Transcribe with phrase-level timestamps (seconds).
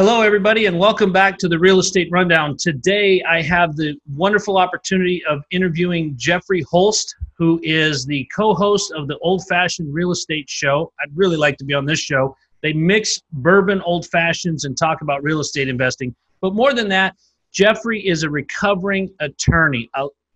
[0.00, 2.56] Hello, everybody, and welcome back to the Real Estate Rundown.
[2.56, 8.94] Today, I have the wonderful opportunity of interviewing Jeffrey Holst, who is the co host
[8.96, 10.90] of the Old Fashioned Real Estate Show.
[11.02, 12.34] I'd really like to be on this show.
[12.62, 16.16] They mix bourbon old fashions and talk about real estate investing.
[16.40, 17.14] But more than that,
[17.52, 19.90] Jeffrey is a recovering attorney.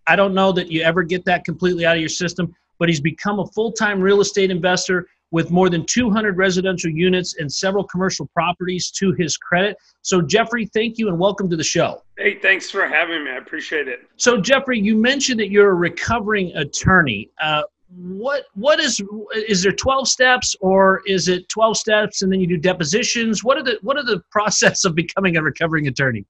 [0.05, 3.01] I, don't know that you ever get that completely out of your system, but he's
[3.01, 7.83] become a full time real estate investor with more than 200 residential units and several
[7.83, 9.75] commercial properties to his credit.
[10.01, 12.03] So, Jeffrey, thank you and welcome to the show.
[12.17, 13.31] Hey, thanks for having me.
[13.31, 14.07] I appreciate it.
[14.15, 17.29] So, Jeffrey, you mentioned that you're a recovering attorney.
[17.41, 17.63] Uh,
[17.97, 19.03] what what is
[19.35, 23.57] is there 12 steps or is it 12 steps and then you do depositions what
[23.57, 26.25] are the what are the process of becoming a recovering attorney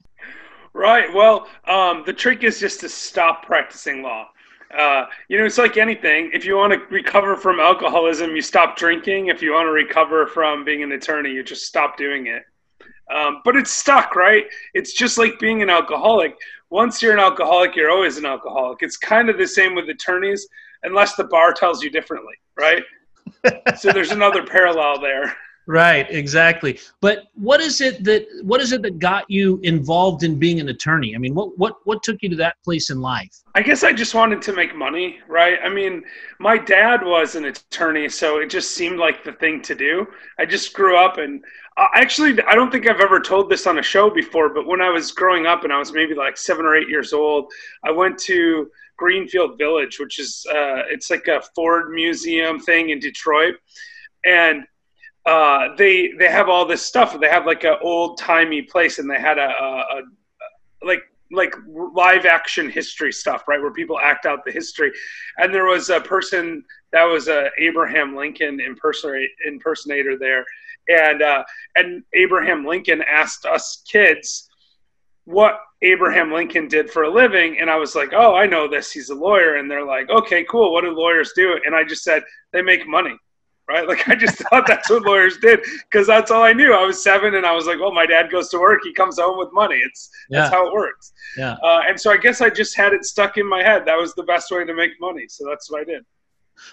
[0.73, 4.27] right well um, the trick is just to stop practicing law
[4.77, 6.31] uh, you know, it's like anything.
[6.33, 9.27] If you want to recover from alcoholism, you stop drinking.
[9.27, 12.43] If you want to recover from being an attorney, you just stop doing it.
[13.13, 14.45] Um, but it's stuck, right?
[14.73, 16.35] It's just like being an alcoholic.
[16.69, 18.79] Once you're an alcoholic, you're always an alcoholic.
[18.81, 20.47] It's kind of the same with attorneys,
[20.83, 22.83] unless the bar tells you differently, right?
[23.77, 25.35] so there's another parallel there.
[25.67, 26.79] Right, exactly.
[27.01, 30.69] But what is it that what is it that got you involved in being an
[30.69, 31.15] attorney?
[31.15, 33.41] I mean, what what what took you to that place in life?
[33.55, 35.57] I guess I just wanted to make money, right?
[35.63, 36.03] I mean,
[36.39, 40.05] my dad was an attorney, so it just seemed like the thing to do.
[40.37, 41.43] I just grew up and
[41.77, 44.81] uh, actually I don't think I've ever told this on a show before, but when
[44.81, 47.51] I was growing up and I was maybe like 7 or 8 years old,
[47.83, 52.99] I went to Greenfield Village, which is uh, it's like a Ford museum thing in
[52.99, 53.55] Detroit.
[54.25, 54.65] And
[55.25, 57.19] uh, they they have all this stuff.
[57.19, 60.01] They have like an old timey place, and they had a, a, a,
[60.83, 64.91] like like live action history stuff, right, where people act out the history.
[65.37, 70.45] And there was a person that was a Abraham Lincoln impersonate, impersonator there,
[70.87, 71.43] and uh,
[71.75, 74.47] and Abraham Lincoln asked us kids
[75.23, 78.91] what Abraham Lincoln did for a living, and I was like, oh, I know this.
[78.91, 80.71] He's a lawyer, and they're like, okay, cool.
[80.71, 81.59] What do lawyers do?
[81.65, 82.21] And I just said
[82.53, 83.17] they make money
[83.67, 83.87] right?
[83.87, 86.73] Like I just thought that's what lawyers did because that's all I knew.
[86.73, 89.19] I was seven and I was like, well, my dad goes to work, he comes
[89.19, 89.77] home with money.
[89.77, 90.41] It's yeah.
[90.41, 91.13] that's how it works.
[91.37, 91.55] Yeah.
[91.63, 93.85] Uh, and so I guess I just had it stuck in my head.
[93.85, 95.25] That was the best way to make money.
[95.27, 96.05] So that's what I did.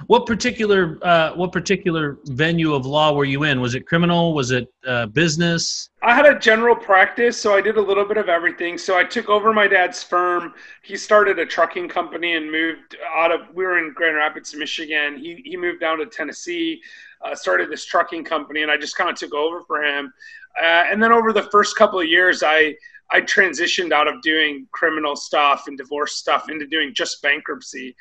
[0.06, 3.60] What particular uh, what particular venue of law were you in?
[3.60, 4.34] Was it criminal?
[4.34, 5.90] Was it uh, business?
[6.02, 8.78] I had a general practice, so I did a little bit of everything.
[8.78, 10.54] So I took over my dad's firm.
[10.82, 13.54] He started a trucking company and moved out of.
[13.54, 15.16] We were in Grand Rapids, Michigan.
[15.18, 16.80] He he moved down to Tennessee,
[17.24, 20.12] uh, started this trucking company, and I just kind of took over for him.
[20.60, 22.74] Uh, and then over the first couple of years, I
[23.10, 27.94] I transitioned out of doing criminal stuff and divorce stuff into doing just bankruptcy.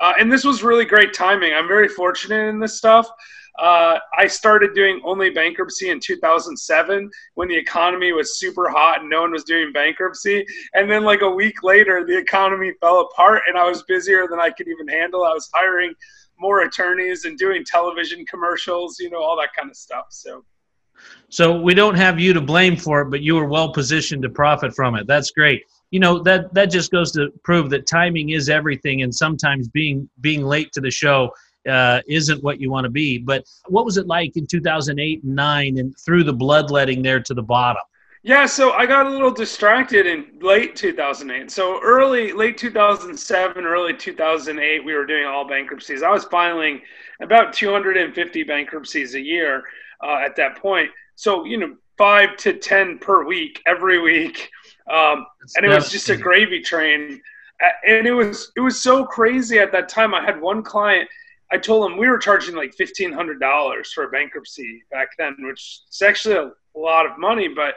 [0.00, 1.52] Uh, and this was really great timing.
[1.52, 3.10] I'm very fortunate in this stuff.
[3.58, 9.10] Uh, I started doing only bankruptcy in 2007 when the economy was super hot and
[9.10, 10.46] no one was doing bankruptcy.
[10.74, 14.38] And then, like a week later, the economy fell apart and I was busier than
[14.38, 15.24] I could even handle.
[15.24, 15.92] I was hiring
[16.38, 20.06] more attorneys and doing television commercials, you know, all that kind of stuff.
[20.10, 20.44] So.
[21.28, 24.28] So we don't have you to blame for it, but you were well positioned to
[24.28, 25.06] profit from it.
[25.06, 29.14] That's great you know that that just goes to prove that timing is everything and
[29.14, 31.30] sometimes being being late to the show
[31.68, 33.18] uh, isn't what you want to be.
[33.18, 37.34] But what was it like in 2008 and 9 and through the bloodletting there to
[37.34, 37.82] the bottom?
[38.24, 43.94] Yeah so i got a little distracted in late 2008 so early late 2007 early
[43.94, 46.02] 2008 we were doing all bankruptcies.
[46.02, 46.80] I was filing
[47.22, 49.62] about 250 bankruptcies a year
[50.02, 50.90] uh, at that point.
[51.14, 54.50] So you know five to ten per week every week
[54.90, 55.26] um,
[55.56, 57.20] and it was just a gravy train.
[57.86, 60.14] And it was it was so crazy at that time.
[60.14, 61.08] I had one client.
[61.50, 65.36] I told him we were charging like fifteen hundred dollars for a bankruptcy back then,
[65.40, 67.74] which is actually a lot of money, but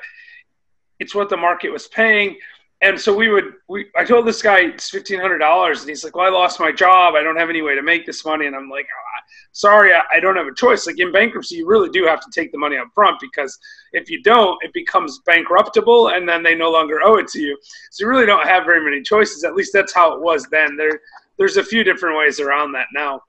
[1.00, 2.38] it's what the market was paying
[2.82, 6.26] and so we would we i told this guy it's $1500 and he's like well
[6.26, 8.70] i lost my job i don't have any way to make this money and i'm
[8.70, 9.22] like oh,
[9.52, 12.32] sorry I, I, don't have a choice like in bankruptcy you really do have to
[12.32, 13.58] take the money up front because
[13.94, 17.58] if you don't it becomes bankruptable and then they no longer owe it to you
[17.91, 20.76] so you really don't have very many choices at least that's how it was then
[20.76, 20.99] there
[21.38, 23.22] there's a few different ways around that now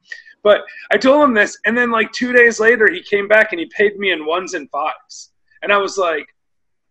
[0.43, 3.61] but i told him this and then like two days later he came back and
[3.61, 5.31] he paid me in ones and fives
[5.63, 6.27] and i was like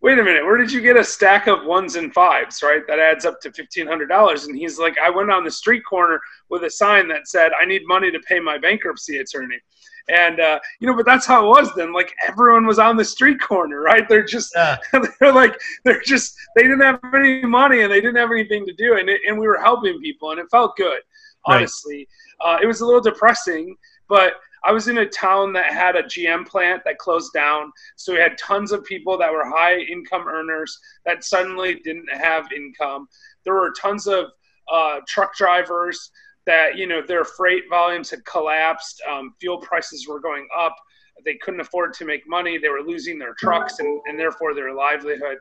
[0.02, 2.84] wait a minute, where did you get a stack of ones and fives, right?
[2.88, 4.46] That adds up to $1,500.
[4.46, 6.20] And he's like, I went on the street corner
[6.50, 9.60] with a sign that said, I need money to pay my bankruptcy attorney.
[10.08, 11.92] And, uh, you know, but that's how it was then.
[11.92, 14.08] Like everyone was on the street corner, right?
[14.08, 14.76] They're just, yeah.
[15.20, 18.72] they're like, they're just, they didn't have any money and they didn't have anything to
[18.72, 18.96] do.
[18.98, 21.00] And, it, and we were helping people and it felt good,
[21.44, 22.08] honestly.
[22.42, 22.56] Right.
[22.56, 23.76] Uh, it was a little depressing,
[24.08, 24.34] but
[24.64, 27.72] I was in a town that had a GM plant that closed down.
[27.96, 32.46] So we had tons of people that were high income earners that suddenly didn't have
[32.52, 33.08] income.
[33.44, 34.26] There were tons of
[34.72, 36.10] uh, truck drivers
[36.46, 39.02] that, you know, their freight volumes had collapsed.
[39.10, 40.74] Um, fuel prices were going up.
[41.24, 42.58] They couldn't afford to make money.
[42.58, 45.38] They were losing their trucks and, and therefore their livelihood.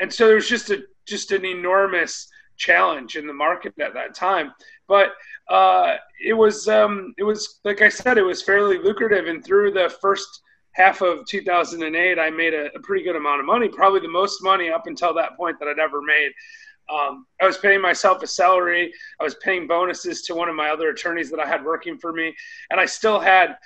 [0.00, 4.14] And so there was just a just an enormous challenge in the market at that
[4.14, 4.52] time.
[4.88, 5.12] But
[5.48, 9.26] uh, it was um, it was like I said, it was fairly lucrative.
[9.26, 10.42] And through the first
[10.72, 14.42] half of 2008, I made a, a pretty good amount of money, probably the most
[14.42, 16.32] money up until that point that I'd ever made.
[16.92, 18.92] Um, I was paying myself a salary.
[19.20, 22.12] I was paying bonuses to one of my other attorneys that I had working for
[22.12, 22.34] me,
[22.70, 23.56] and I still had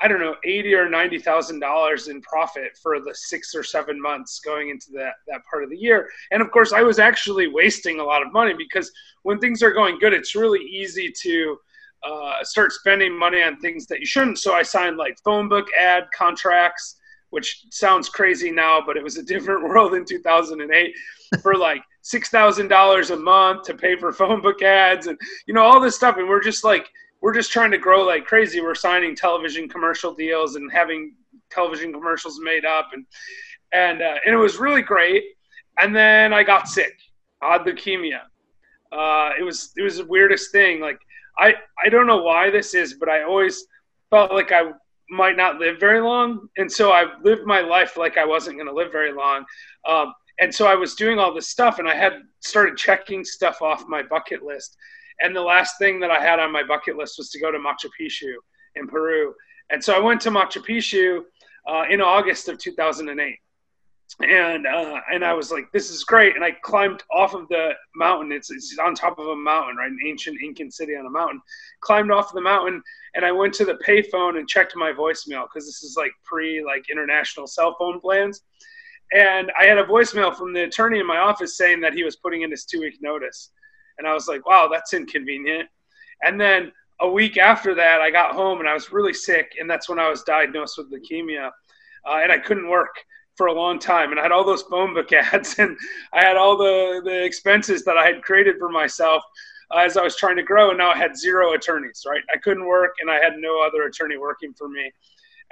[0.00, 4.00] I don't know, eighty or ninety thousand dollars in profit for the six or seven
[4.00, 6.10] months going into that that part of the year.
[6.30, 9.72] And of course, I was actually wasting a lot of money because when things are
[9.72, 11.58] going good, it's really easy to
[12.06, 14.38] uh, start spending money on things that you shouldn't.
[14.38, 16.96] So I signed like phone book ad contracts,
[17.30, 20.94] which sounds crazy now, but it was a different world in 2008
[21.42, 25.52] for like six thousand dollars a month to pay for phone book ads and you
[25.52, 26.16] know all this stuff.
[26.18, 26.88] And we're just like
[27.20, 28.60] we're just trying to grow like crazy.
[28.60, 31.16] We're signing television commercial deals and having
[31.50, 33.04] television commercials made up, and
[33.72, 35.24] and uh, and it was really great.
[35.80, 36.94] And then I got sick,
[37.42, 38.20] odd leukemia.
[38.92, 40.80] Uh, it was it was the weirdest thing.
[40.80, 41.00] Like
[41.36, 41.54] I
[41.84, 43.66] I don't know why this is, but I always
[44.10, 44.70] felt like I
[45.10, 48.68] might not live very long, and so I lived my life like I wasn't going
[48.68, 49.44] to live very long.
[49.88, 53.62] Um, and so I was doing all this stuff, and I had started checking stuff
[53.62, 54.76] off my bucket list
[55.20, 57.58] and the last thing that I had on my bucket list was to go to
[57.58, 58.34] Machu Picchu
[58.74, 59.34] in Peru.
[59.70, 61.22] And so I went to Machu Picchu
[61.66, 63.38] uh, in August of 2008.
[64.20, 66.36] And uh, and I was like, this is great.
[66.36, 68.30] And I climbed off of the mountain.
[68.30, 69.90] It's, it's on top of a mountain, right?
[69.90, 71.42] An ancient Incan city on a mountain.
[71.80, 72.80] Climbed off of the mountain,
[73.14, 76.64] and I went to the payphone and checked my voicemail because this is like pre
[76.64, 78.42] like international cell phone plans.
[79.12, 82.16] And I had a voicemail from the attorney in my office saying that he was
[82.16, 83.50] putting in his two week notice.
[83.98, 85.68] And I was like, wow, that's inconvenient.
[86.22, 89.52] And then a week after that, I got home and I was really sick.
[89.60, 91.50] And that's when I was diagnosed with leukemia.
[92.06, 92.96] Uh, and I couldn't work
[93.36, 94.10] for a long time.
[94.10, 95.76] And I had all those phone book ads and
[96.12, 99.22] I had all the, the expenses that I had created for myself
[99.74, 100.70] uh, as I was trying to grow.
[100.70, 102.22] And now I had zero attorneys, right?
[102.34, 104.90] I couldn't work and I had no other attorney working for me.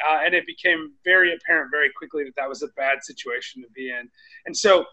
[0.07, 3.69] Uh, and it became very apparent very quickly that that was a bad situation to
[3.75, 4.09] be in.
[4.47, 4.85] And so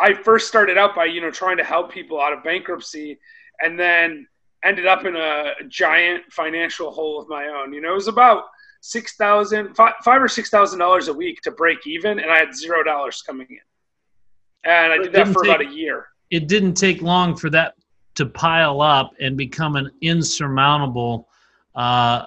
[0.00, 3.18] I first started out by you know trying to help people out of bankruptcy,
[3.60, 4.26] and then
[4.64, 7.72] ended up in a giant financial hole of my own.
[7.72, 8.44] You know, it was about
[8.80, 12.38] six thousand, five, five or six thousand dollars a week to break even, and I
[12.38, 16.06] had zero dollars coming in, and I did that for take, about a year.
[16.30, 17.74] It didn't take long for that
[18.16, 21.28] to pile up and become an insurmountable
[21.74, 22.26] uh,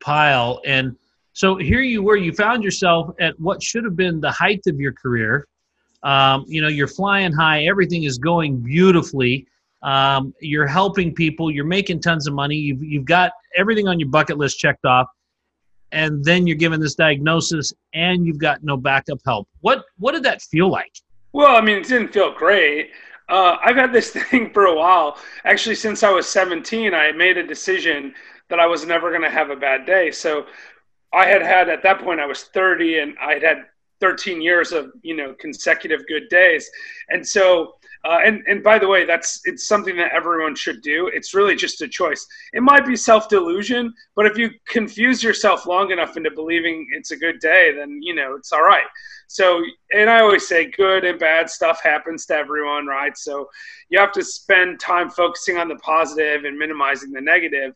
[0.00, 0.96] pile, and
[1.36, 2.16] so here you were.
[2.16, 5.46] You found yourself at what should have been the height of your career
[6.06, 9.46] um, you know, you're flying high, everything is going beautifully.
[9.82, 14.08] Um, you're helping people, you're making tons of money, you've, you've got everything on your
[14.08, 15.08] bucket list checked off,
[15.90, 19.48] and then you're given this diagnosis and you've got no backup help.
[19.60, 20.92] What, what did that feel like?
[21.32, 22.90] Well, I mean, it didn't feel great.
[23.28, 25.18] Uh, I've had this thing for a while.
[25.44, 28.14] Actually, since I was 17, I made a decision
[28.48, 30.12] that I was never going to have a bad day.
[30.12, 30.46] So
[31.16, 33.58] I had had, at that point, I was 30 and I had had
[34.00, 36.68] 13 years of you know consecutive good days.
[37.08, 37.74] And so
[38.04, 41.10] uh, and and by the way that's it's something that everyone should do.
[41.12, 42.26] It's really just a choice.
[42.52, 47.16] It might be self-delusion but if you confuse yourself long enough into believing it's a
[47.16, 48.86] good day then you know it's all right.
[49.28, 53.16] So and i always say good and bad stuff happens to everyone right?
[53.16, 53.48] So
[53.88, 57.74] you have to spend time focusing on the positive and minimizing the negative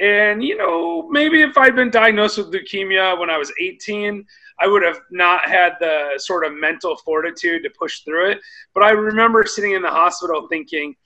[0.00, 4.24] and you know maybe if i'd been diagnosed with leukemia when i was 18
[4.60, 8.40] I would have not had the sort of mental fortitude to push through it.
[8.74, 10.96] But I remember sitting in the hospital thinking,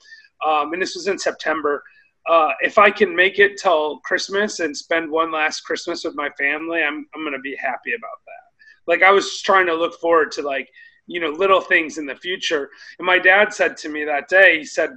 [0.45, 1.83] um, and this was in September,
[2.27, 6.29] uh, if I can make it till Christmas and spend one last Christmas with my
[6.31, 8.87] family, I'm I'm gonna be happy about that.
[8.87, 10.69] Like I was trying to look forward to like
[11.05, 12.69] you know little things in the future.
[12.97, 14.91] And my dad said to me that day, he said,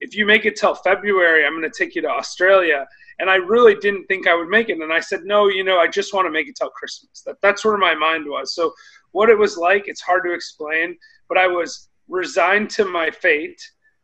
[0.00, 2.86] if you make it till February, I'm gonna take you to Australia
[3.18, 4.80] and I really didn't think I would make it.
[4.80, 7.22] And I said, no, you know, I just want to make it till Christmas.
[7.26, 8.54] That, that's where my mind was.
[8.54, 8.72] So
[9.12, 10.96] what it was like, it's hard to explain,
[11.28, 13.60] but I was resigned to my fate,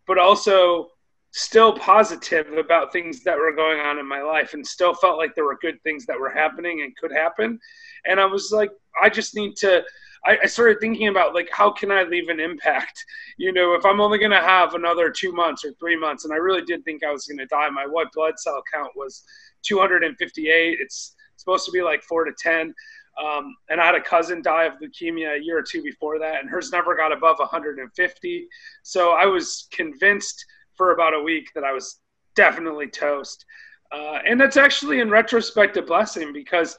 [0.06, 0.88] but also
[1.32, 5.34] still positive about things that were going on in my life and still felt like
[5.34, 7.58] there were good things that were happening and could happen.
[8.04, 9.84] And I was like, I just need to
[10.24, 13.04] I, I started thinking about like how can I leave an impact?
[13.38, 16.32] You know, if I'm only going to have another two months or three months, and
[16.32, 17.68] I really did think I was going to die.
[17.70, 19.24] My white blood cell count was
[19.62, 20.78] 258.
[20.80, 22.74] It's supposed to be like four to 10.
[23.22, 26.40] Um, and I had a cousin die of leukemia a year or two before that,
[26.40, 28.48] and hers never got above 150.
[28.82, 32.00] So I was convinced for about a week that I was
[32.34, 33.44] definitely toast.
[33.92, 36.78] Uh, and that's actually, in retrospect, a blessing because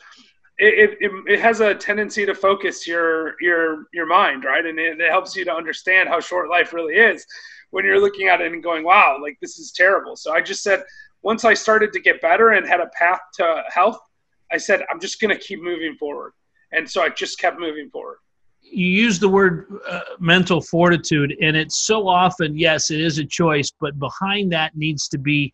[0.63, 4.65] it, it, it, has a tendency to focus your your your mind, right?
[4.65, 7.25] And it, it helps you to understand how short life really is
[7.71, 10.61] when you're looking at it and going, "Wow, like this is terrible." So I just
[10.61, 10.83] said,
[11.23, 13.99] once I started to get better and had a path to health,
[14.51, 16.33] I said, I'm just going to keep moving forward.
[16.71, 18.17] And so I just kept moving forward.
[18.61, 23.25] You use the word uh, mental fortitude, and it's so often, yes, it is a
[23.25, 25.51] choice, but behind that needs to be,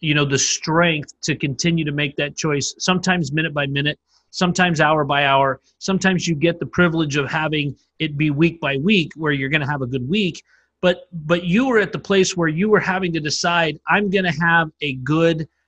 [0.00, 3.98] you know, the strength to continue to make that choice, sometimes minute by minute,
[4.30, 5.60] sometimes hour by hour.
[5.78, 9.60] Sometimes you get the privilege of having it be week by week where you're going
[9.60, 10.42] to have a good week.
[10.80, 14.24] But but you were at the place where you were having to decide, I'm going
[14.24, 15.48] to have a good–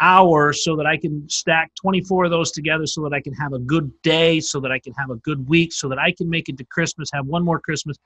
[0.00, 3.52] hour so that I can stack 24 of those together so that I can have
[3.52, 6.28] a good day, so that I can have a good week, so that I can
[6.28, 7.96] make it to Christmas, have one more Christmas.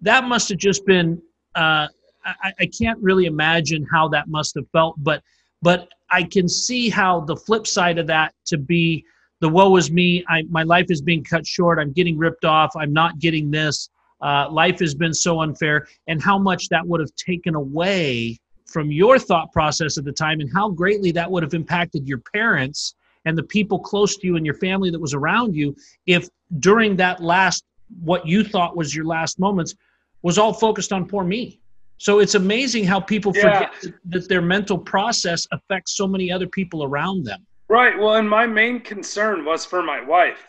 [0.00, 1.20] That must have just been,
[1.54, 1.88] uh,
[2.24, 5.22] I, I can't really imagine how that must have felt, but,
[5.62, 9.04] but I can see how the flip side of that to be
[9.44, 12.74] the woe is me, I, my life is being cut short, I'm getting ripped off,
[12.76, 13.90] I'm not getting this.
[14.22, 18.90] Uh, life has been so unfair, and how much that would have taken away from
[18.90, 22.94] your thought process at the time and how greatly that would have impacted your parents
[23.26, 26.26] and the people close to you and your family that was around you if
[26.58, 27.64] during that last
[28.00, 29.74] what you thought was your last moments
[30.22, 31.60] was all focused on poor me.
[31.98, 33.42] So it's amazing how people yeah.
[33.42, 38.28] forget that their mental process affects so many other people around them right well and
[38.28, 40.48] my main concern was for my wife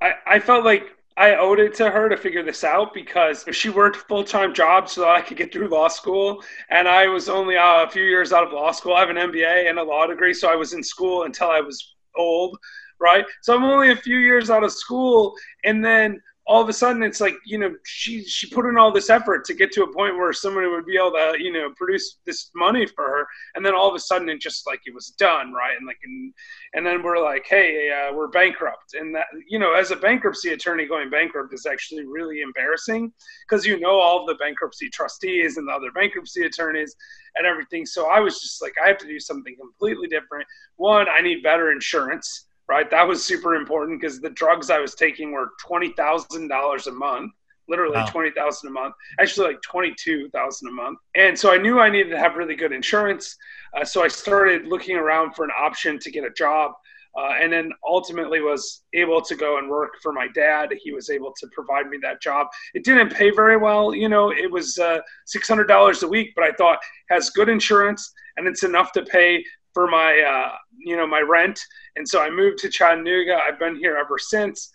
[0.00, 3.68] i, I felt like I owed it to her to figure this out because she
[3.68, 7.28] worked full time job so that I could get through law school, and I was
[7.28, 8.94] only uh, a few years out of law school.
[8.94, 11.60] I have an MBA and a law degree, so I was in school until I
[11.60, 12.58] was old,
[13.00, 13.24] right?
[13.42, 17.02] So I'm only a few years out of school, and then all of a sudden
[17.02, 19.92] it's like you know she she put in all this effort to get to a
[19.92, 23.26] point where somebody would be able to you know produce this money for her.
[23.54, 25.76] And then all of a sudden it just like it was done right?
[25.76, 26.34] And like and,
[26.74, 28.94] and then we're like hey uh, we're bankrupt.
[28.94, 33.12] And that you know as a bankruptcy attorney going bankrupt is actually really embarrassing
[33.48, 36.94] because you know all of the bankruptcy trustees and the other bankruptcy attorneys
[37.36, 37.86] and everything.
[37.86, 40.46] So i was just like i have to do something completely different.
[40.76, 42.90] One i need better insurance right?
[42.90, 46.92] That was super important because the drugs I was taking were twenty thousand dollars a
[46.92, 47.32] month,
[47.68, 48.06] literally wow.
[48.06, 48.94] twenty thousand a month.
[49.20, 50.98] Actually, like twenty two thousand a month.
[51.14, 53.36] And so I knew I needed to have really good insurance.
[53.76, 56.72] Uh, so I started looking around for an option to get a job.
[57.16, 60.70] Uh, and then ultimately was able to go and work for my dad.
[60.82, 62.48] He was able to provide me that job.
[62.74, 64.32] It didn't pay very well, you know.
[64.32, 66.80] It was uh, six hundred dollars a week, but I thought
[67.10, 71.60] has good insurance and it's enough to pay for my uh, you know my rent.
[71.96, 73.38] And so i moved to chattanooga.
[73.46, 74.70] I've been here ever since.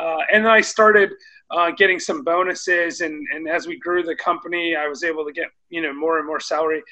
[0.00, 1.10] Uh, and then i started
[1.50, 3.00] uh, getting some bonuses.
[3.00, 6.18] And, and as we grew the company i was able to get you know more
[6.18, 6.82] and more salary.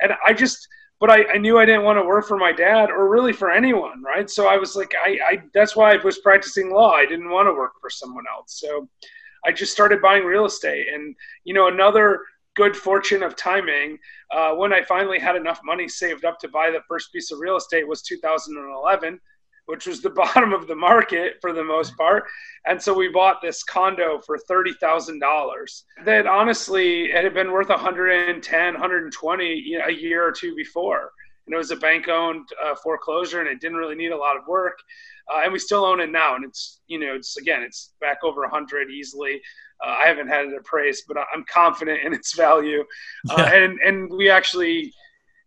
[0.00, 0.66] And i just
[0.98, 3.50] but I, I knew i didn't want to work for my dad or really for
[3.50, 4.28] anyone right?
[4.28, 6.92] So i was like I, I that's why i was practicing law.
[6.92, 8.60] I didn't want to work for someone else.
[8.60, 8.88] So
[9.44, 10.86] i just started buying real estate.
[10.92, 11.14] And
[11.44, 12.20] you know another
[12.56, 13.98] good fortune of timing.
[14.32, 17.38] Uh, when I finally had enough money saved up to buy the first piece of
[17.38, 19.20] real estate was 2011,
[19.66, 22.24] which was the bottom of the market for the most part.
[22.66, 28.72] And so we bought this condo for $30,000 that honestly it had been worth 110,
[28.72, 31.12] 120 you know, a year or two before.
[31.46, 34.36] And it was a bank owned uh, foreclosure and it didn't really need a lot
[34.36, 34.78] of work.
[35.32, 36.34] Uh, and we still own it now.
[36.34, 39.40] And it's, you know, it's again, it's back over 100 easily.
[39.84, 42.84] Uh, I haven't had it appraised, but I'm confident in its value.
[43.30, 43.54] Uh, yeah.
[43.54, 44.92] and and we actually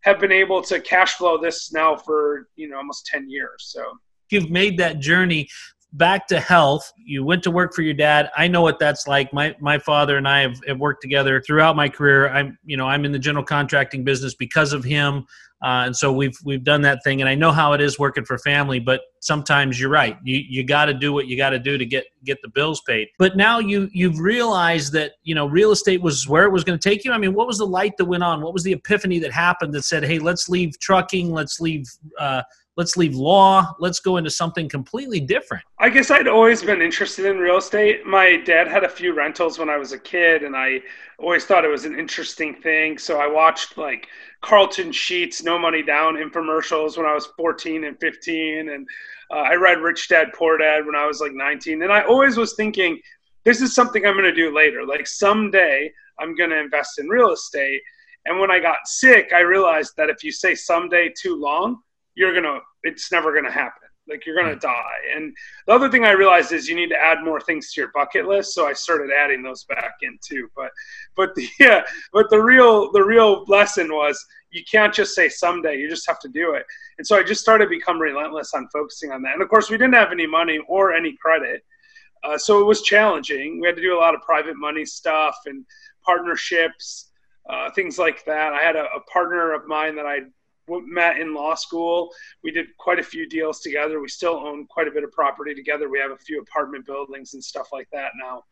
[0.01, 3.69] have been able to cash flow this now for you know almost 10 years.
[3.73, 3.83] So
[4.29, 5.47] you've made that journey
[5.93, 6.91] back to health.
[7.03, 8.29] You went to work for your dad.
[8.37, 9.33] I know what that's like.
[9.33, 12.29] My my father and I have, have worked together throughout my career.
[12.29, 15.25] I'm you know I'm in the general contracting business because of him.
[15.61, 18.23] Uh, and so we've we've done that thing, and I know how it is working
[18.23, 18.79] for family.
[18.79, 20.17] But sometimes you're right.
[20.23, 22.81] You you got to do what you got to do to get get the bills
[22.87, 23.09] paid.
[23.17, 26.79] But now you you've realized that you know real estate was where it was going
[26.79, 27.11] to take you.
[27.11, 28.41] I mean, what was the light that went on?
[28.41, 31.33] What was the epiphany that happened that said, "Hey, let's leave trucking.
[31.33, 31.85] Let's leave
[32.17, 32.43] uh,
[32.79, 35.63] let's leave law let's go into something completely different.
[35.79, 38.05] I guess i'd always been interested in real estate.
[38.05, 40.79] My dad had a few rentals when i was a kid and i
[41.19, 42.97] always thought it was an interesting thing.
[42.97, 44.07] So i watched like
[44.41, 48.87] carlton sheets no money down infomercials when i was 14 and 15 and
[49.31, 52.37] uh, i read rich dad poor dad when i was like 19 and i always
[52.37, 52.97] was thinking
[53.43, 54.85] this is something i'm going to do later.
[54.85, 57.81] Like someday i'm going to invest in real estate.
[58.25, 61.81] And when i got sick i realized that if you say someday too long
[62.19, 64.97] you're gonna it's never gonna happen Like you're gonna die.
[65.15, 65.35] And
[65.67, 68.25] the other thing I realized is you need to add more things to your bucket
[68.25, 68.53] list.
[68.53, 70.49] So I started adding those back in too.
[70.55, 70.71] But
[71.15, 71.83] but the yeah,
[72.13, 75.77] but the real the real lesson was you can't just say someday.
[75.77, 76.65] You just have to do it.
[76.97, 79.33] And so I just started to become relentless on focusing on that.
[79.33, 81.63] And of course, we didn't have any money or any credit.
[82.23, 83.59] Uh, so it was challenging.
[83.61, 85.65] We had to do a lot of private money stuff and
[86.03, 87.11] partnerships,
[87.49, 88.53] uh, things like that.
[88.53, 90.21] I had a, a partner of mine that I
[90.69, 92.11] met in law school.
[92.43, 93.99] We did quite a few deals together.
[93.99, 95.89] We still own quite a bit of property together.
[95.89, 98.43] We have a few apartment buildings and stuff like that now.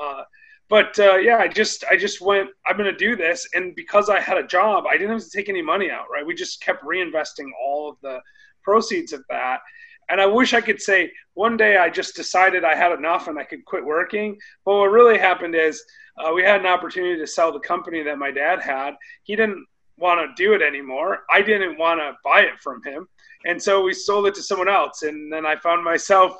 [0.00, 0.22] Uh,
[0.68, 2.50] but uh, yeah, I just I just went.
[2.66, 5.48] I'm to do this, and because I had a job, I didn't have to take
[5.48, 6.06] any money out.
[6.12, 8.20] Right, we just kept reinvesting all of the
[8.62, 9.60] proceeds of that.
[10.08, 13.38] And I wish I could say one day I just decided I had enough and
[13.38, 14.36] I could quit working.
[14.64, 15.82] But what really happened is
[16.18, 18.94] uh, we had an opportunity to sell the company that my dad had.
[19.22, 19.64] He didn't
[20.00, 21.20] want to do it anymore.
[21.30, 23.06] I didn't want to buy it from him.
[23.46, 25.02] And so we sold it to someone else.
[25.02, 26.36] And then I found myself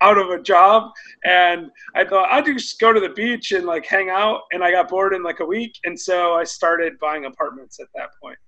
[0.00, 0.90] out of a job
[1.24, 4.42] and I thought I'd just go to the beach and like hang out.
[4.52, 5.78] And I got bored in like a week.
[5.84, 8.38] And so I started buying apartments at that point.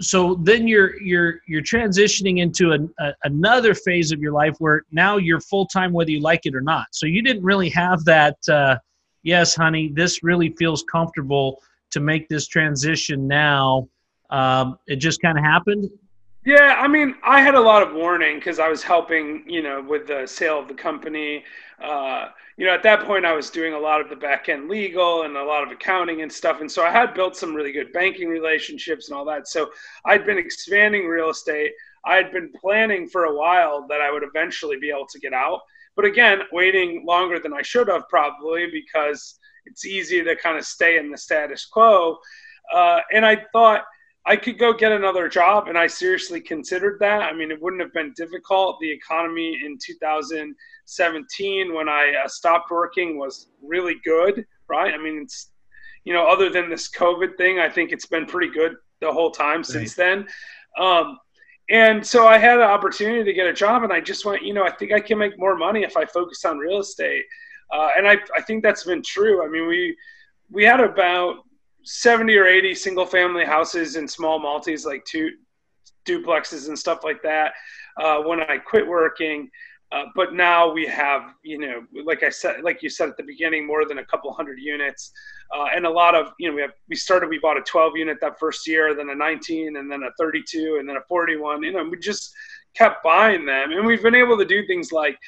[0.00, 4.82] So then you're you're you're transitioning into an, a, another phase of your life where
[4.92, 6.86] now you're full time whether you like it or not.
[6.92, 8.36] So you didn't really have that.
[8.48, 8.76] Uh,
[9.22, 13.88] yes, honey, this really feels comfortable to make this transition now?
[14.30, 15.90] Um, it just kind of happened.
[16.44, 19.82] Yeah, I mean, I had a lot of warning because I was helping, you know,
[19.82, 21.44] with the sale of the company.
[21.82, 24.68] Uh, you know, at that point, I was doing a lot of the back end
[24.68, 26.60] legal and a lot of accounting and stuff.
[26.60, 29.46] And so I had built some really good banking relationships and all that.
[29.46, 29.70] So
[30.06, 31.72] I'd been expanding real estate.
[32.04, 35.34] I had been planning for a while that I would eventually be able to get
[35.34, 35.60] out.
[35.96, 39.38] But again, waiting longer than I should have probably because
[39.70, 42.18] it's easy to kind of stay in the status quo.
[42.72, 43.84] Uh, and I thought
[44.26, 47.22] I could go get another job, and I seriously considered that.
[47.22, 48.78] I mean, it wouldn't have been difficult.
[48.80, 54.92] The economy in 2017, when I uh, stopped working, was really good, right?
[54.92, 55.50] I mean, it's
[56.04, 59.30] you know, other than this COVID thing, I think it's been pretty good the whole
[59.30, 60.26] time since then.
[60.78, 61.18] Um,
[61.70, 64.54] and so I had an opportunity to get a job, and I just went, you
[64.54, 67.24] know, I think I can make more money if I focus on real estate.
[67.72, 69.44] Uh, and I, I think that's been true.
[69.44, 69.96] I mean, we
[70.50, 71.44] we had about
[71.84, 75.30] 70 or 80 single family houses and small multis, like two
[76.06, 77.52] duplexes and stuff like that,
[78.00, 79.50] uh, when I quit working.
[79.90, 83.22] Uh, but now we have, you know, like I said, like you said at the
[83.22, 85.12] beginning, more than a couple hundred units,
[85.56, 87.96] uh, and a lot of, you know, we have we started, we bought a 12
[87.96, 91.62] unit that first year, then a 19, and then a 32, and then a 41.
[91.62, 92.34] You know, we just
[92.76, 95.18] kept buying them, and we've been able to do things like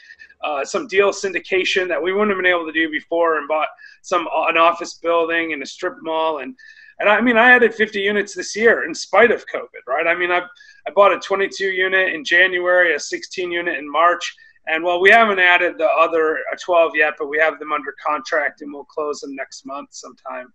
[0.43, 3.69] uh, some deal syndication that we wouldn't have been able to do before, and bought
[4.03, 6.57] some an office building and a strip mall, and
[6.99, 10.07] and I mean I added 50 units this year in spite of COVID, right?
[10.07, 10.43] I mean I
[10.87, 14.35] I bought a 22 unit in January, a 16 unit in March.
[14.69, 18.61] And well, we haven't added the other 12 yet, but we have them under contract
[18.61, 20.53] and we'll close them next month sometime.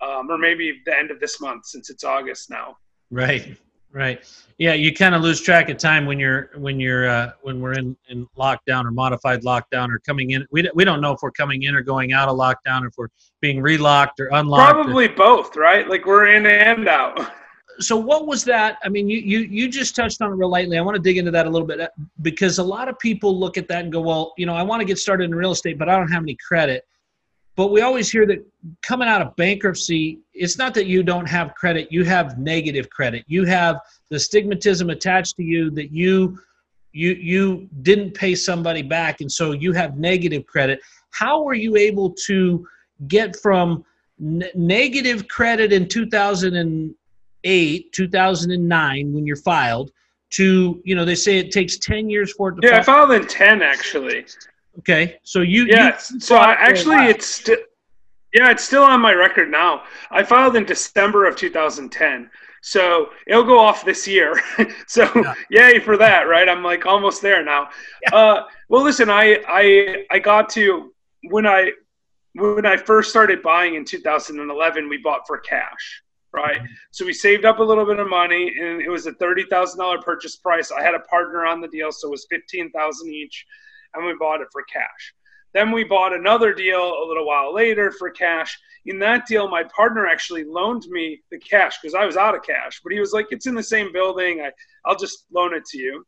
[0.00, 2.76] Um, or maybe the end of this month since it's August now.
[3.10, 3.56] Right.
[3.92, 4.24] Right.
[4.56, 7.74] Yeah, you kind of lose track of time when you're when you're uh, when we're
[7.74, 10.46] in, in lockdown or modified lockdown or coming in.
[10.50, 12.94] We, we don't know if we're coming in or going out of lockdown, or if
[12.96, 13.08] we're
[13.42, 14.72] being relocked or unlocked.
[14.72, 15.86] Probably or, both, right?
[15.88, 17.20] Like we're in and out.
[17.78, 18.76] So what was that?
[18.84, 20.76] I mean, you you you just touched on it real lightly.
[20.76, 21.88] I want to dig into that a little bit uh,
[22.20, 24.80] because a lot of people look at that and go, well, you know, I want
[24.80, 26.84] to get started in real estate, but I don't have any credit.
[27.54, 28.44] But we always hear that
[28.82, 33.24] coming out of bankruptcy, it's not that you don't have credit, you have negative credit.
[33.26, 36.38] You have the stigmatism attached to you that you
[36.92, 40.80] you you didn't pay somebody back and so you have negative credit.
[41.10, 42.66] How were you able to
[43.06, 43.84] get from
[44.20, 49.90] n- negative credit in 2008, 2009 when you're filed
[50.30, 53.12] to, you know, they say it takes 10 years for it to Yeah, I filed
[53.12, 54.24] in 10 actually.
[54.78, 55.98] Okay, so you yeah.
[56.10, 57.58] You so I, actually, it's still
[58.32, 59.82] yeah, it's still on my record now.
[60.10, 62.30] I filed in December of 2010,
[62.62, 64.40] so it'll go off this year.
[64.86, 65.34] so yeah.
[65.50, 66.48] yay for that, right?
[66.48, 67.68] I'm like almost there now.
[68.02, 68.16] Yeah.
[68.16, 70.94] Uh, well, listen, I I I got to
[71.28, 71.72] when I
[72.34, 76.56] when I first started buying in 2011, we bought for cash, right?
[76.56, 76.72] Mm-hmm.
[76.90, 79.78] So we saved up a little bit of money, and it was a thirty thousand
[79.78, 80.72] dollar purchase price.
[80.72, 83.44] I had a partner on the deal, so it was fifteen thousand each
[83.94, 85.14] and we bought it for cash.
[85.54, 88.58] Then we bought another deal a little while later for cash.
[88.86, 92.42] In that deal, my partner actually loaned me the cash because I was out of
[92.42, 92.80] cash.
[92.82, 94.40] But he was like, "It's in the same building.
[94.40, 94.50] I,
[94.84, 96.06] I'll just loan it to you,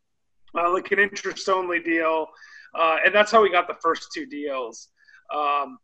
[0.58, 2.26] uh, like an interest-only deal."
[2.74, 4.88] Uh, and that's how we got the first two deals.
[5.32, 5.78] Um,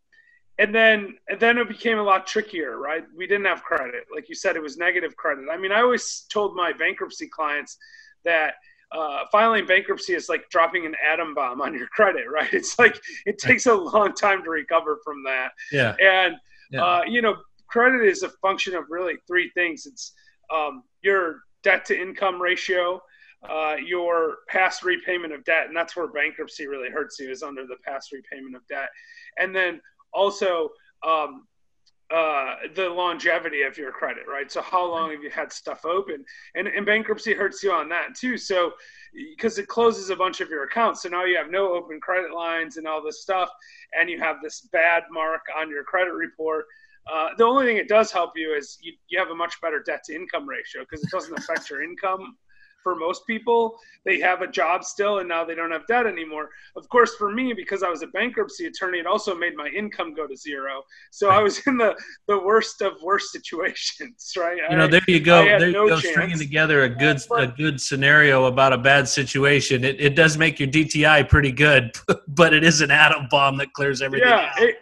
[0.58, 3.04] and then and then it became a lot trickier, right?
[3.16, 5.46] We didn't have credit, like you said, it was negative credit.
[5.50, 7.78] I mean, I always told my bankruptcy clients
[8.24, 8.54] that
[8.92, 12.52] uh, filing bankruptcy is like dropping an atom bomb on your credit, right?
[12.52, 15.52] It's like it takes a long time to recover from that.
[15.72, 15.94] Yeah.
[16.02, 16.34] And
[16.70, 16.84] Yeah.
[16.84, 17.36] uh, you know,
[17.68, 19.86] credit is a function of really three things.
[19.86, 20.12] It's
[20.52, 23.00] um, your debt to income ratio,
[23.48, 27.66] uh, your past repayment of debt, and that's where bankruptcy really hurts you is under
[27.66, 28.88] the past repayment of debt,
[29.38, 29.80] and then
[30.12, 30.68] also
[31.06, 31.46] um,
[32.10, 34.50] uh, the longevity of your credit, right?
[34.50, 38.14] So how long have you had stuff open, and, and bankruptcy hurts you on that
[38.16, 38.36] too.
[38.36, 38.72] So
[39.12, 42.34] because it closes a bunch of your accounts, so now you have no open credit
[42.34, 43.50] lines and all this stuff,
[43.98, 46.66] and you have this bad mark on your credit report.
[47.10, 49.82] Uh, the only thing it does help you is you, you have a much better
[49.82, 52.36] debt to income ratio because it doesn't affect your income
[52.82, 53.78] for most people.
[54.04, 56.50] They have a job still and now they don't have debt anymore.
[56.76, 60.14] Of course, for me, because I was a bankruptcy attorney, it also made my income
[60.14, 60.82] go to zero.
[61.10, 64.58] So I was in the, the worst of worst situations, right?
[64.70, 65.44] You know, there you go.
[65.44, 66.12] There you no go, chance.
[66.12, 69.84] stringing together a good a good scenario about a bad situation.
[69.84, 71.96] It, it does make your DTI pretty good,
[72.28, 74.62] but it is an atom bomb that clears everything yeah, out.
[74.62, 74.76] it,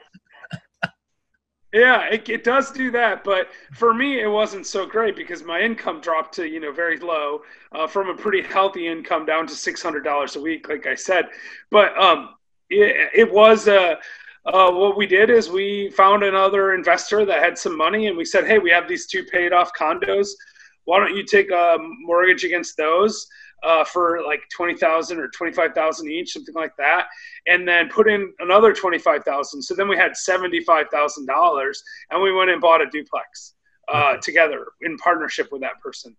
[1.73, 3.25] yeah, it, it does do that.
[3.25, 6.99] But for me, it wasn't so great because my income dropped to you know very
[6.99, 10.87] low uh, from a pretty healthy income down to six hundred dollars a week, like
[10.87, 11.27] I said.
[11.71, 12.31] But um,
[12.71, 13.97] it, it was uh,
[14.47, 18.25] uh, what we did is we found another investor that had some money, and we
[18.25, 20.29] said, hey, we have these two paid off condos.
[20.85, 23.27] Why don't you take a mortgage against those?
[23.65, 27.07] Uh, for like twenty thousand or twenty five thousand each, something like that,
[27.49, 29.61] and then put in another twenty five thousand.
[29.61, 33.55] So then we had seventy five thousand dollars, and we went and bought a duplex
[33.93, 34.21] uh, Okay.
[34.23, 36.17] together in partnership with that person.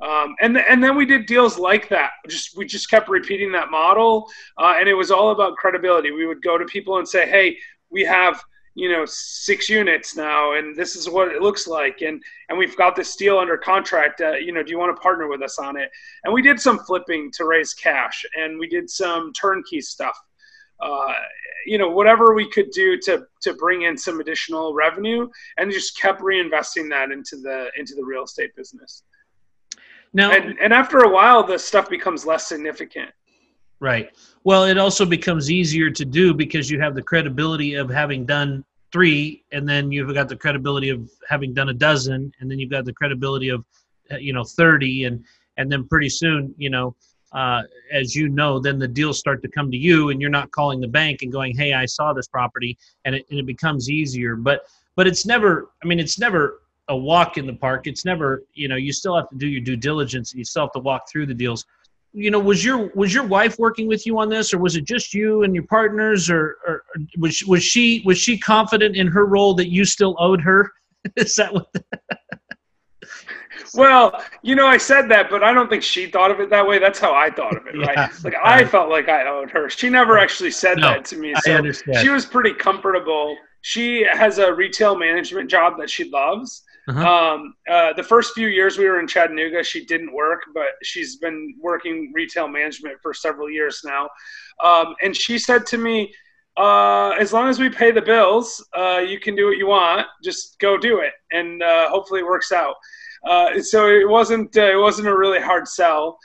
[0.00, 2.10] Um, and and then we did deals like that.
[2.28, 6.10] Just we just kept repeating that model, uh, and it was all about credibility.
[6.10, 7.58] We would go to people and say, "Hey,
[7.90, 8.42] we have."
[8.74, 12.76] You know six units now and this is what it looks like and and we've
[12.76, 15.58] got this deal under contract uh, you know do you want to partner with us
[15.58, 15.90] on it?
[16.24, 20.18] And we did some flipping to raise cash and we did some turnkey stuff.
[20.80, 21.12] Uh,
[21.66, 25.98] you know whatever we could do to to bring in some additional revenue and just
[25.98, 29.04] kept reinvesting that into the into the real estate business.
[30.12, 33.10] Now, and and after a while the stuff becomes less significant
[33.80, 34.10] Right.
[34.44, 38.64] Well, it also becomes easier to do because you have the credibility of having done
[38.92, 42.70] three, and then you've got the credibility of having done a dozen, and then you've
[42.70, 43.64] got the credibility of,
[44.12, 45.24] uh, you know, thirty, and
[45.56, 46.94] and then pretty soon, you know,
[47.32, 50.50] uh, as you know, then the deals start to come to you, and you're not
[50.52, 53.90] calling the bank and going, "Hey, I saw this property," and it and it becomes
[53.90, 54.36] easier.
[54.36, 55.70] But but it's never.
[55.82, 57.86] I mean, it's never a walk in the park.
[57.86, 58.44] It's never.
[58.54, 60.80] You know, you still have to do your due diligence, and you still have to
[60.80, 61.66] walk through the deals
[62.14, 64.84] you know was your was your wife working with you on this or was it
[64.84, 66.84] just you and your partners or, or
[67.18, 70.70] was was she was she confident in her role that you still owed her
[71.16, 71.66] is that what
[73.76, 76.64] Well, you know, I said that, but I don't think she thought of it that
[76.64, 76.78] way.
[76.78, 77.86] That's how I thought of it, Yeah.
[77.86, 78.24] right?
[78.24, 79.68] Like I felt like I owed her.
[79.68, 81.34] She never actually said No, that to me.
[81.34, 83.36] i So understand she was pretty comfortable.
[83.62, 86.62] She has a retail management job that she loves.
[86.86, 87.34] Uh-huh.
[87.34, 91.16] Um, uh, the first few years we were in Chattanooga, she didn't work, but she's
[91.16, 94.10] been working retail management for several years now.
[94.62, 96.14] Um, and she said to me,
[96.56, 100.06] uh, as long as we pay the bills, uh, you can do what you want.
[100.22, 102.76] Just go do it, and uh, hopefully it works out.
[103.26, 106.16] Uh, so it wasn't uh, it wasn't a really hard sell,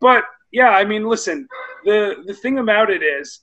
[0.00, 1.48] but yeah, I mean, listen,
[1.84, 3.40] the the thing about it is,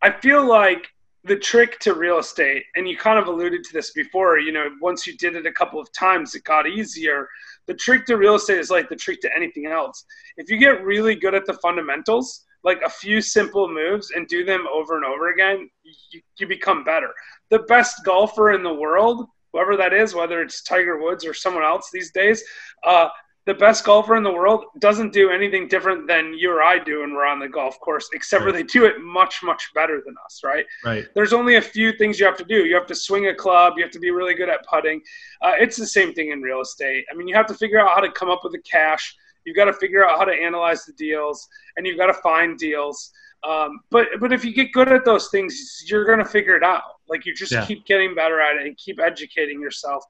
[0.00, 0.86] I feel like
[1.24, 4.38] the trick to real estate, and you kind of alluded to this before.
[4.38, 7.28] You know, once you did it a couple of times, it got easier.
[7.66, 10.04] The trick to real estate is like the trick to anything else.
[10.36, 14.44] If you get really good at the fundamentals, like a few simple moves, and do
[14.44, 17.12] them over and over again, you, you become better.
[17.50, 21.64] The best golfer in the world whoever that is, whether it's Tiger Woods or someone
[21.64, 22.42] else these days,
[22.84, 23.08] uh,
[23.44, 27.00] the best golfer in the world doesn't do anything different than you or I do
[27.00, 30.14] when we're on the golf course, except for they do it much, much better than
[30.24, 30.64] us, right?
[30.84, 32.64] right There's only a few things you have to do.
[32.66, 35.00] You have to swing a club, you have to be really good at putting.
[35.42, 37.04] Uh, it's the same thing in real estate.
[37.10, 39.16] I mean, you have to figure out how to come up with the cash.
[39.44, 42.56] You've got to figure out how to analyze the deals, and you've got to find
[42.56, 43.10] deals.
[43.44, 46.82] Um, but but if you get good at those things, you're gonna figure it out.
[47.08, 47.66] Like you just Yeah.
[47.66, 50.04] keep getting better at it and keep educating yourself.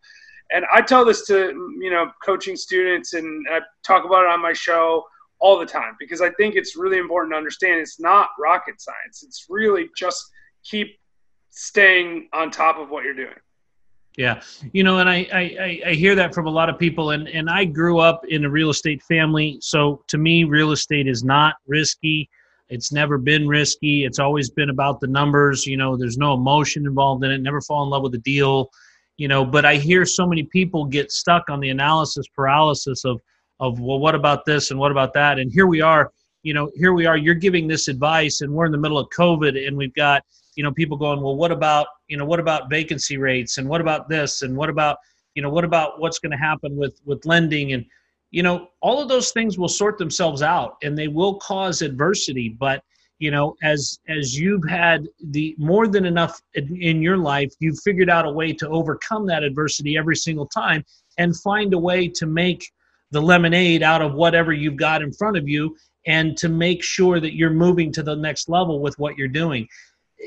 [0.50, 1.50] And I tell this to
[1.80, 5.04] you know coaching students, and I talk about it on my show
[5.40, 9.24] all the time because I think it's really important to understand it's not rocket science.
[9.24, 10.24] It's really just
[10.64, 10.88] keep
[11.50, 13.34] staying on top of what you're doing.
[14.16, 17.26] Yeah, you know, and I, I I- hear that from a lot of people, and
[17.28, 21.24] and I grew up in a real estate family, so to me, real estate is
[21.24, 22.28] not risky.
[22.68, 24.04] It's never been risky.
[24.04, 25.66] It's always been about the numbers.
[25.66, 27.38] You know, there's no emotion involved in it.
[27.38, 28.70] Never fall in love with a deal.
[29.16, 33.20] You know, but I hear so many people get stuck on the analysis paralysis of
[33.60, 35.38] of well, what about this and what about that?
[35.38, 36.10] And here we are,
[36.42, 37.16] you know, here we are.
[37.16, 40.22] You're giving this advice, and we're in the middle of COVID, and we've got
[40.56, 43.80] you know people going, well, what about you know what about vacancy rates, and what
[43.80, 44.98] about this, and what about
[45.34, 47.84] you know what about what's going to happen with with lending and
[48.30, 52.48] you know all of those things will sort themselves out and they will cause adversity
[52.48, 52.82] but
[53.18, 57.78] you know as as you've had the more than enough in, in your life you've
[57.84, 60.84] figured out a way to overcome that adversity every single time
[61.18, 62.70] and find a way to make
[63.12, 67.20] the lemonade out of whatever you've got in front of you and to make sure
[67.20, 69.68] that you're moving to the next level with what you're doing.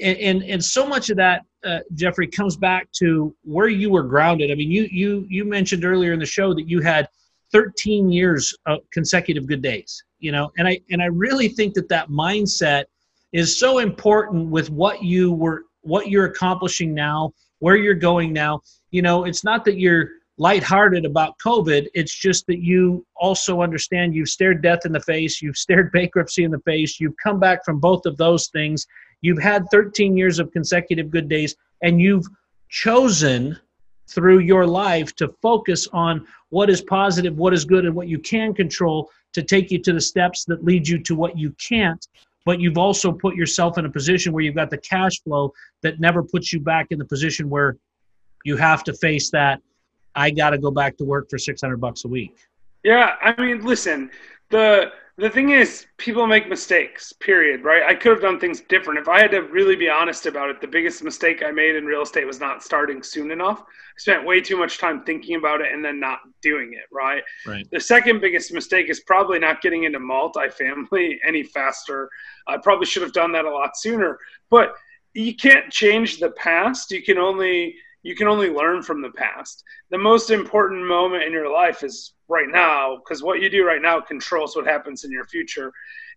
[0.01, 4.03] And and, and so much of that uh, jeffrey comes back to where you were
[4.03, 4.51] grounded.
[4.51, 7.09] I mean you you you mentioned earlier in the show that you had
[7.51, 11.89] 13 years of consecutive good days you know and i and i really think that
[11.89, 12.85] that mindset
[13.33, 18.59] is so important with what you were what you're accomplishing now where you're going now
[18.91, 21.87] you know it's not that you're lighthearted about COVID.
[21.93, 26.43] It's just that you also understand you've stared death in the face, you've stared bankruptcy
[26.43, 28.85] in the face, you've come back from both of those things.
[29.21, 32.27] You've had 13 years of consecutive good days, and you've
[32.69, 33.57] chosen
[34.07, 38.19] through your life to focus on what is positive, what is good, and what you
[38.19, 42.07] can control to take you to the steps that lead you to what you can't.
[42.45, 45.99] But you've also put yourself in a position where you've got the cash flow that
[45.99, 47.77] never puts you back in the position where
[48.43, 49.61] you have to face that
[50.15, 52.37] I got to go back to work for 600 bucks a week.
[52.83, 54.11] Yeah, I mean, listen,
[54.49, 57.13] the the thing is, people make mistakes.
[57.13, 57.63] Period.
[57.63, 57.83] Right?
[57.83, 60.59] I could have done things different if I had to really be honest about it.
[60.59, 63.61] The biggest mistake I made in real estate was not starting soon enough.
[63.61, 66.83] I spent way too much time thinking about it and then not doing it.
[66.91, 67.23] Right.
[67.47, 67.65] Right.
[67.71, 72.09] The second biggest mistake is probably not getting into multifamily any faster.
[72.47, 74.19] I probably should have done that a lot sooner.
[74.49, 74.75] But
[75.13, 76.91] you can't change the past.
[76.91, 77.75] You can only
[78.05, 79.63] you can only learn from the past.
[79.89, 83.81] The most important moment in your life is right now because what you do right
[83.81, 85.73] now controls what happens in your future.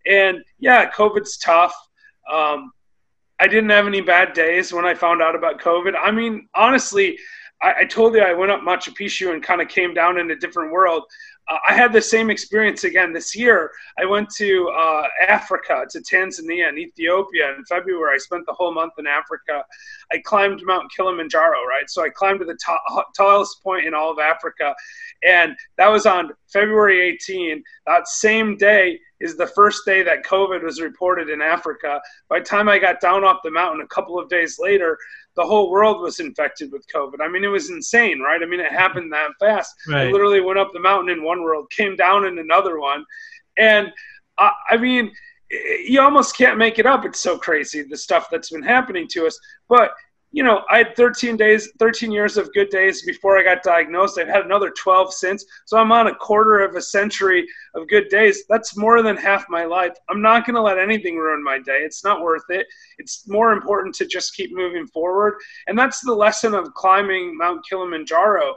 [0.06, 1.74] And yeah, COVID's tough.
[2.30, 2.72] Um,
[3.40, 5.94] I didn't have any bad days when I found out about COVID.
[5.98, 7.18] I mean, honestly,
[7.62, 10.30] I, I told you I went up Machu Picchu and kind of came down in
[10.30, 11.04] a different world.
[11.48, 13.70] I had the same experience again this year.
[13.98, 18.14] I went to uh, Africa, to Tanzania and Ethiopia in February.
[18.14, 19.64] I spent the whole month in Africa.
[20.12, 21.88] I climbed Mount Kilimanjaro, right?
[21.88, 24.74] So I climbed to the t- tallest point in all of Africa.
[25.22, 27.62] And that was on February 18.
[27.86, 32.00] That same day is the first day that COVID was reported in Africa.
[32.28, 34.98] By the time I got down off the mountain a couple of days later,
[35.38, 37.20] the whole world was infected with COVID.
[37.22, 38.42] I mean, it was insane, right?
[38.42, 39.72] I mean, it happened that fast.
[39.86, 40.08] Right.
[40.08, 43.04] I literally went up the mountain in one world, came down in another one.
[43.56, 43.92] And
[44.36, 45.12] uh, I mean,
[45.86, 47.04] you almost can't make it up.
[47.04, 49.38] It's so crazy, the stuff that's been happening to us.
[49.68, 49.92] But
[50.30, 54.18] you know, I had 13 days, 13 years of good days before I got diagnosed.
[54.18, 55.44] I've had another 12 since.
[55.64, 58.44] So I'm on a quarter of a century of good days.
[58.46, 59.96] That's more than half my life.
[60.10, 61.78] I'm not going to let anything ruin my day.
[61.80, 62.66] It's not worth it.
[62.98, 65.38] It's more important to just keep moving forward.
[65.66, 68.54] And that's the lesson of climbing Mount Kilimanjaro.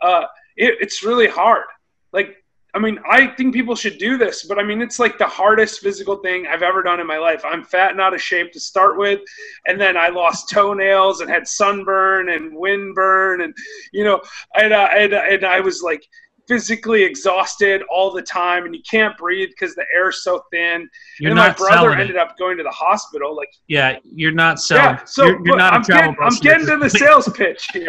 [0.00, 0.24] Uh,
[0.56, 1.66] it, it's really hard.
[2.12, 2.41] Like
[2.74, 5.80] I mean, I think people should do this, but I mean, it's like the hardest
[5.80, 7.44] physical thing I've ever done in my life.
[7.44, 9.20] I'm fat and out of shape to start with,
[9.66, 13.54] and then I lost toenails and had sunburn and windburn, and
[13.92, 14.22] you know,
[14.54, 16.02] and, uh, and, and I was like
[16.48, 20.88] physically exhausted all the time, and you can't breathe because the air's so thin.
[21.20, 22.16] You're and my brother ended it.
[22.16, 23.36] up going to the hospital.
[23.36, 24.96] Like, Yeah, you're not selling.
[24.96, 27.88] yeah, so you're, you're not a I'm, getting, I'm getting to the sales pitch here.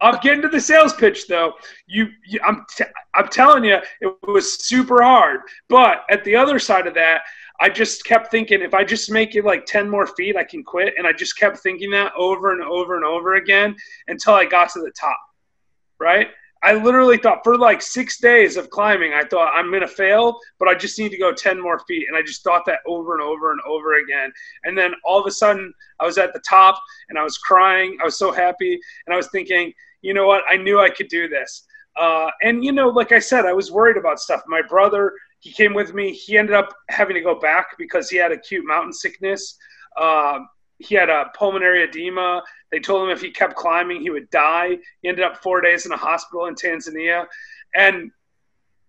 [0.00, 1.54] I'm getting to the sales pitch though.
[1.86, 5.40] You, you I'm, t- I'm telling you, it was super hard.
[5.68, 7.22] But at the other side of that,
[7.60, 10.62] I just kept thinking, if I just make it like 10 more feet, I can
[10.62, 10.94] quit.
[10.96, 13.74] And I just kept thinking that over and over and over again
[14.06, 15.18] until I got to the top.
[15.98, 16.28] Right?
[16.62, 20.38] I literally thought for like six days of climbing, I thought I'm going to fail,
[20.58, 22.08] but I just need to go 10 more feet.
[22.08, 24.32] And I just thought that over and over and over again.
[24.64, 27.96] And then all of a sudden, I was at the top and I was crying.
[28.00, 28.78] I was so happy.
[29.06, 30.42] And I was thinking, you know what?
[30.50, 31.64] I knew I could do this.
[31.96, 34.42] Uh, and, you know, like I said, I was worried about stuff.
[34.46, 36.12] My brother, he came with me.
[36.12, 39.56] He ended up having to go back because he had acute mountain sickness.
[39.96, 40.40] Uh,
[40.78, 42.42] he had a pulmonary edema.
[42.70, 44.78] They told him if he kept climbing, he would die.
[45.02, 47.26] He ended up four days in a hospital in Tanzania.
[47.74, 48.10] And,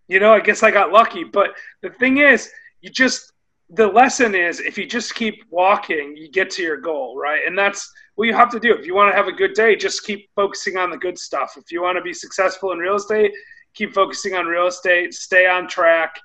[0.07, 1.23] you know, I guess I got lucky.
[1.23, 3.33] But the thing is, you just,
[3.71, 7.41] the lesson is if you just keep walking, you get to your goal, right?
[7.45, 8.73] And that's what you have to do.
[8.73, 11.53] If you want to have a good day, just keep focusing on the good stuff.
[11.57, 13.31] If you want to be successful in real estate,
[13.73, 16.15] keep focusing on real estate, stay on track,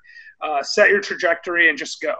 [0.41, 2.15] uh, set your trajectory, and just go.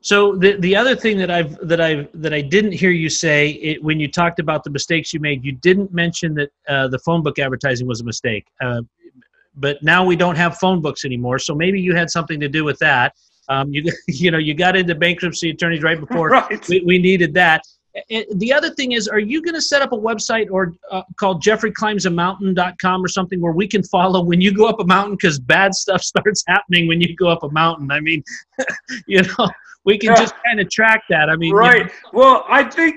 [0.00, 3.50] So the the other thing that I've that I that I didn't hear you say
[3.50, 6.98] it, when you talked about the mistakes you made, you didn't mention that uh, the
[7.00, 8.46] phone book advertising was a mistake.
[8.60, 8.82] Uh,
[9.56, 11.38] but now we don't have phone books anymore.
[11.38, 13.14] So maybe you had something to do with that.
[13.48, 16.68] Um, you you know you got into bankruptcy attorneys right before right.
[16.68, 17.62] we, we needed that.
[18.34, 21.42] The other thing is, are you going to set up a website or uh, called
[21.42, 25.74] jeffreyclimbsamountain.com or something where we can follow when you go up a mountain because bad
[25.74, 27.90] stuff starts happening when you go up a mountain?
[27.90, 28.22] I mean,
[29.06, 29.48] you know,
[29.84, 30.20] we can yeah.
[30.20, 31.28] just kind of track that.
[31.28, 31.78] I mean, right.
[31.78, 31.90] You know.
[32.12, 32.96] Well, I think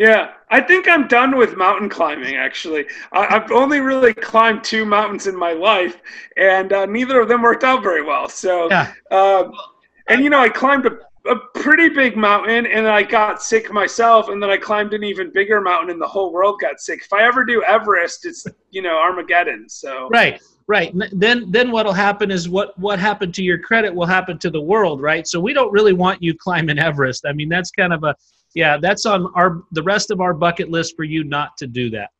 [0.00, 2.36] yeah, I think I'm done with mountain climbing.
[2.36, 6.00] Actually, I, have only really climbed two mountains in my life,
[6.38, 8.26] and uh, neither of them worked out very well.
[8.26, 8.94] So, yeah.
[9.10, 9.52] Um,
[10.08, 14.28] and you know, I climbed a, a pretty big mountain, and I got sick myself,
[14.28, 17.02] and then I climbed an even bigger mountain, and the whole world got sick.
[17.04, 19.68] If I ever do Everest, it's you know Armageddon.
[19.68, 20.94] So right, right.
[21.12, 24.60] Then then what'll happen is what what happened to your credit will happen to the
[24.60, 25.26] world, right?
[25.26, 27.26] So we don't really want you climbing Everest.
[27.26, 28.14] I mean, that's kind of a
[28.54, 31.90] yeah, that's on our the rest of our bucket list for you not to do
[31.90, 32.10] that.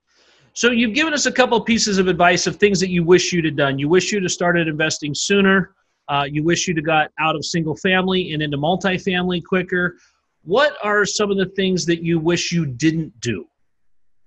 [0.52, 3.44] So you've given us a couple pieces of advice of things that you wish you'd
[3.44, 3.78] have done.
[3.78, 5.74] You wish you'd have started investing sooner.
[6.10, 9.96] Uh, you wish you'd have got out of single family and into multifamily quicker.
[10.42, 13.46] What are some of the things that you wish you didn't do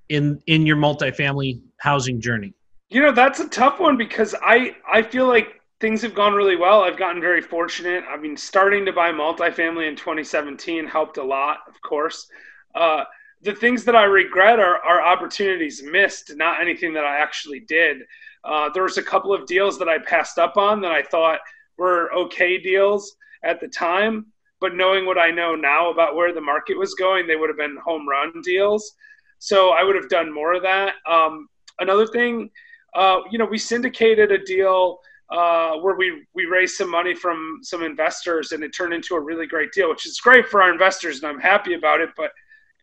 [0.07, 2.53] in in your multifamily housing journey?
[2.89, 6.55] You know, that's a tough one because I I feel like things have gone really
[6.55, 6.83] well.
[6.83, 8.05] I've gotten very fortunate.
[8.09, 12.25] I mean, starting to buy multifamily in 2017 helped a lot, of course.
[12.73, 13.03] Uh,
[13.41, 17.97] the things that I regret are, are opportunities missed, not anything that I actually did.
[18.45, 21.39] Uh, there was a couple of deals that I passed up on that I thought
[21.77, 24.27] were okay deals at the time,
[24.61, 27.57] but knowing what I know now about where the market was going, they would have
[27.57, 28.95] been home run deals.
[29.39, 30.93] So I would have done more of that.
[31.09, 32.49] Um, another thing,
[32.95, 37.59] uh, you know, we syndicated a deal uh, where we we raised some money from
[37.61, 40.71] some investors and it turned into a really great deal, which is great for our
[40.71, 42.09] investors and I'm happy about it.
[42.15, 42.31] But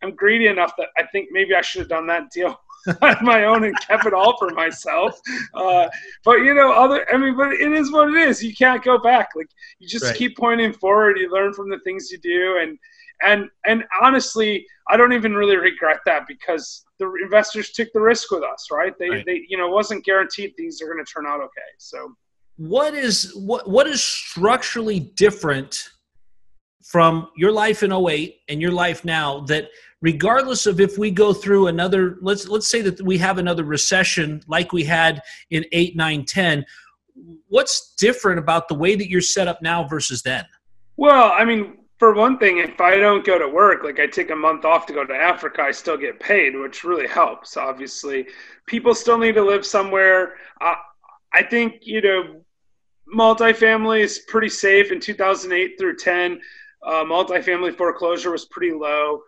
[0.03, 2.59] I'm greedy enough that I think maybe I should have done that deal
[3.01, 5.19] on my own and kept it all for myself.
[5.53, 5.87] Uh,
[6.23, 8.43] but you know, other I mean, but it is what it is.
[8.43, 9.29] You can't go back.
[9.35, 10.15] Like you just right.
[10.15, 11.17] keep pointing forward.
[11.17, 12.77] You learn from the things you do, and
[13.23, 18.31] and and honestly, I don't even really regret that because the investors took the risk
[18.31, 18.93] with us, right?
[18.99, 19.25] They right.
[19.25, 21.61] they you know, wasn't guaranteed things are going to turn out okay.
[21.77, 22.15] So
[22.57, 25.89] what is what what is structurally different
[26.83, 29.69] from your life in 08 and your life now that
[30.01, 34.41] regardless of if we go through another let's let's say that we have another recession
[34.47, 36.65] like we had in 8 9 10
[37.47, 40.45] what's different about the way that you're set up now versus then?
[40.97, 44.31] Well i mean for one thing if i don't go to work like i take
[44.31, 48.27] a month off to go to africa i still get paid which really helps obviously.
[48.65, 50.35] People still need to live somewhere.
[51.33, 52.41] I think you know
[53.13, 56.39] multifamily is pretty safe in 2008 through 10.
[56.85, 59.21] Uh, multifamily foreclosure was pretty low.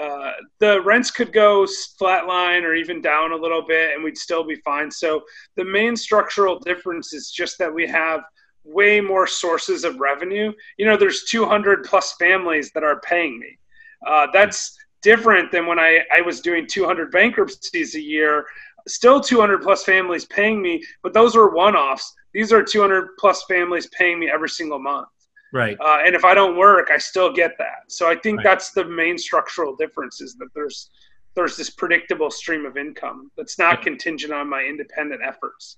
[0.00, 1.66] Uh, the rents could go
[2.00, 4.90] flatline or even down a little bit, and we'd still be fine.
[4.90, 5.22] So
[5.56, 8.20] the main structural difference is just that we have
[8.64, 10.52] way more sources of revenue.
[10.76, 13.58] You know, there's 200 plus families that are paying me.
[14.06, 18.44] Uh, that's different than when I, I was doing 200 bankruptcies a year.
[18.88, 23.44] Still 200 plus families paying me, but those were one offs these are 200 plus
[23.44, 25.08] families paying me every single month.
[25.52, 25.76] Right.
[25.80, 27.84] Uh, and if I don't work, I still get that.
[27.88, 28.44] So I think right.
[28.44, 30.90] that's the main structural difference is that there's
[31.34, 33.84] there's this predictable stream of income that's not yeah.
[33.84, 35.76] contingent on my independent efforts.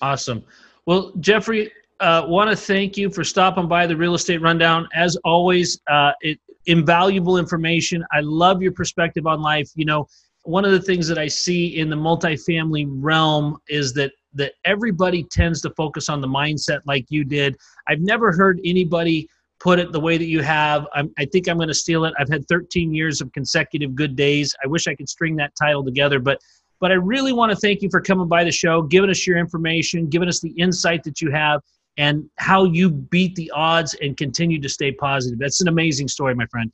[0.00, 0.44] Awesome.
[0.86, 4.88] Well, Jeffrey, uh, want to thank you for stopping by the Real Estate Rundown.
[4.94, 8.04] As always, uh, it, invaluable information.
[8.12, 9.68] I love your perspective on life.
[9.74, 10.06] You know,
[10.44, 15.24] one of the things that I see in the multifamily realm is that that everybody
[15.24, 17.56] tends to focus on the mindset like you did.
[17.88, 20.86] I've never heard anybody put it the way that you have.
[20.94, 22.14] I'm, i think I'm going to steal it.
[22.18, 24.54] I've had 13 years of consecutive good days.
[24.64, 26.40] I wish I could string that title together, but
[26.80, 29.36] but I really want to thank you for coming by the show, giving us your
[29.36, 31.60] information, giving us the insight that you have,
[31.98, 35.38] and how you beat the odds and continue to stay positive.
[35.38, 36.72] That's an amazing story, my friend.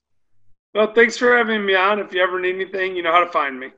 [0.77, 1.99] Well, thanks for having me on.
[1.99, 3.73] If you ever need anything, you know how to find me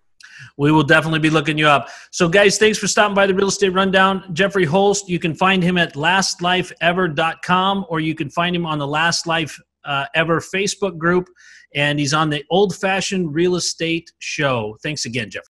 [0.57, 1.89] we will definitely be looking you up.
[2.11, 4.25] So, guys, thanks for stopping by the Real Estate Rundown.
[4.33, 8.87] Jeffrey Holst, you can find him at lastlifeever.com or you can find him on the
[8.87, 11.29] Last Life uh, Ever Facebook group.
[11.75, 14.77] And he's on the Old Fashioned Real Estate Show.
[14.83, 15.53] Thanks again, Jeffrey.